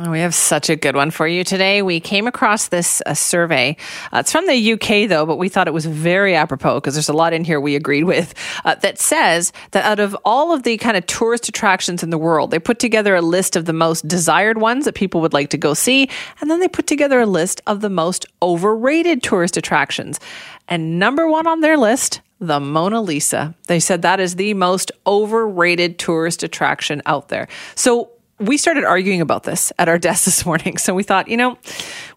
[0.00, 1.82] Oh, we have such a good one for you today.
[1.82, 3.76] We came across this uh, survey.
[4.12, 7.08] Uh, it's from the UK, though, but we thought it was very apropos because there's
[7.08, 8.32] a lot in here we agreed with
[8.64, 12.18] uh, that says that out of all of the kind of tourist attractions in the
[12.18, 15.50] world, they put together a list of the most desired ones that people would like
[15.50, 16.08] to go see,
[16.40, 20.20] and then they put together a list of the most overrated tourist attractions.
[20.68, 23.52] And number one on their list, the Mona Lisa.
[23.66, 27.48] They said that is the most overrated tourist attraction out there.
[27.74, 30.78] So we started arguing about this at our desk this morning.
[30.78, 31.58] So we thought, you know,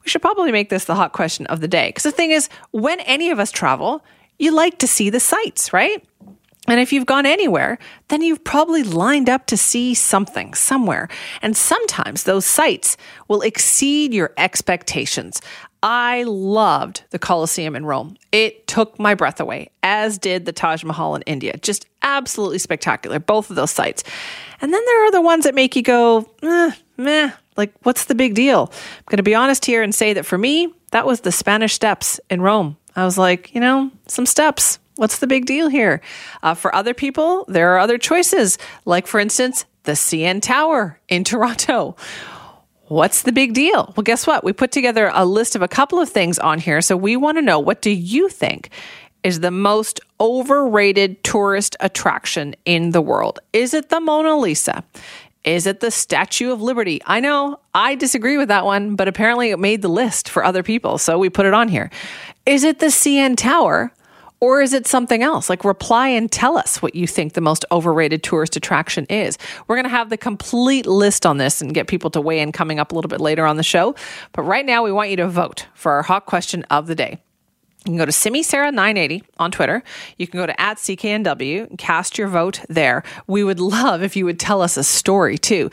[0.03, 1.89] we should probably make this the hot question of the day.
[1.89, 4.03] Because the thing is, when any of us travel,
[4.39, 6.03] you like to see the sights, right?
[6.67, 7.79] And if you've gone anywhere,
[8.09, 11.09] then you've probably lined up to see something somewhere.
[11.41, 12.97] And sometimes those sights
[13.27, 15.41] will exceed your expectations.
[15.83, 18.15] I loved the Colosseum in Rome.
[18.31, 21.57] It took my breath away, as did the Taj Mahal in India.
[21.57, 24.03] Just absolutely spectacular, both of those sites.
[24.61, 28.15] And then there are the ones that make you go, eh, meh, like, what's the
[28.15, 28.71] big deal?
[28.71, 31.73] I'm going to be honest here and say that for me, that was the Spanish
[31.73, 32.77] Steps in Rome.
[32.95, 34.77] I was like, you know, some steps.
[34.95, 36.01] What's the big deal here?
[36.43, 41.23] Uh, for other people, there are other choices, like, for instance, the CN Tower in
[41.23, 41.95] Toronto
[42.91, 43.93] What's the big deal?
[43.95, 44.43] Well, guess what?
[44.43, 46.81] We put together a list of a couple of things on here.
[46.81, 48.69] So we want to know what do you think
[49.23, 53.39] is the most overrated tourist attraction in the world?
[53.53, 54.83] Is it the Mona Lisa?
[55.45, 57.01] Is it the Statue of Liberty?
[57.05, 60.61] I know I disagree with that one, but apparently it made the list for other
[60.61, 60.97] people.
[60.97, 61.91] So we put it on here.
[62.45, 63.93] Is it the CN Tower?
[64.41, 65.49] Or is it something else?
[65.49, 69.37] Like reply and tell us what you think the most overrated tourist attraction is.
[69.67, 72.51] We're going to have the complete list on this and get people to weigh in
[72.51, 73.95] coming up a little bit later on the show.
[74.33, 77.21] But right now, we want you to vote for our hot question of the day.
[77.85, 79.81] You can go to Simi Sara 980 on Twitter.
[80.17, 83.01] You can go to at CKNW and cast your vote there.
[83.25, 85.71] We would love if you would tell us a story too.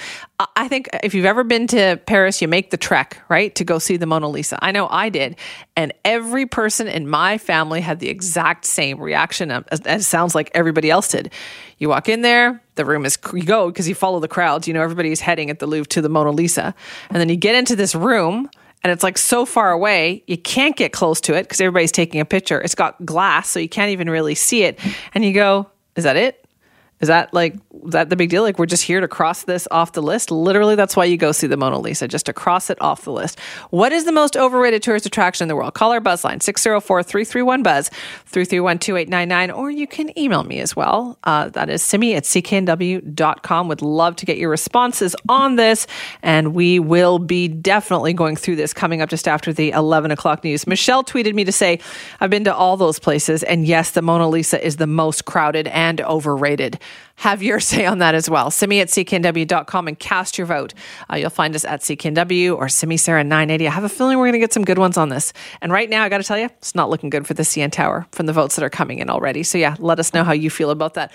[0.57, 3.79] I think if you've ever been to Paris, you make the trek, right, to go
[3.79, 4.59] see the Mona Lisa.
[4.63, 5.37] I know I did.
[5.77, 10.51] And every person in my family had the exact same reaction, as, as sounds like
[10.55, 11.31] everybody else did.
[11.77, 14.67] You walk in there, the room is, you go because you follow the crowds.
[14.67, 16.75] You know, everybody's heading at the Louvre to the Mona Lisa.
[17.11, 18.49] And then you get into this room
[18.85, 22.21] and it's like so far away, you can't get close to it because everybody's taking
[22.21, 22.61] a picture.
[22.61, 24.79] It's got glass, so you can't even really see it.
[25.15, 26.45] And you go, Is that it?
[27.01, 27.55] Is that like
[27.87, 28.43] is that the big deal?
[28.43, 30.31] Like we're just here to cross this off the list?
[30.31, 33.13] Literally, that's why you go see the Mona Lisa, just to cross it off the
[33.13, 33.39] list.
[33.71, 35.75] What is the most overrated tourist attraction in the world?
[35.75, 37.91] Call our buzz line 604-331-BUZZ,
[38.31, 41.19] 331-2899, or you can email me as well.
[41.25, 43.69] Uh, that is simi at cknw.com.
[43.69, 45.87] Would love to get your responses on this,
[46.23, 50.43] and we will be definitely going through this coming up just after the 11 o'clock
[50.43, 50.67] news.
[50.67, 51.79] Michelle tweeted me to say,
[52.21, 55.69] I've been to all those places, and yes, the Mona Lisa is the most crowded
[55.69, 56.81] and overrated
[57.19, 58.51] have your say on that as well.
[58.51, 60.75] Simi at cknw.com and cast your vote.
[61.13, 63.67] Uh, you'll find us at cknw or Simi Sara 980.
[63.67, 65.33] I have a feeling we're going to get some good ones on this.
[65.61, 67.71] And right now, I got to tell you, it's not looking good for the CN
[67.71, 69.43] Tower from the votes that are coming in already.
[69.43, 71.13] So yeah, let us know how you feel about that.